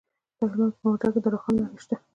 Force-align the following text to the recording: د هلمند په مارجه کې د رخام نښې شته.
د 0.37 0.39
هلمند 0.51 0.73
په 0.75 0.81
مارجه 0.85 1.07
کې 1.13 1.19
د 1.23 1.27
رخام 1.35 1.55
نښې 1.61 1.77
شته. 1.83 1.95